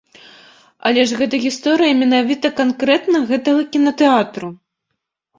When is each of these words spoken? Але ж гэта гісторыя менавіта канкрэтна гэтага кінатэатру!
Але 0.89 1.01
ж 1.09 1.17
гэта 1.19 1.35
гісторыя 1.43 1.97
менавіта 2.01 2.51
канкрэтна 2.59 3.21
гэтага 3.31 3.61
кінатэатру! 3.75 4.49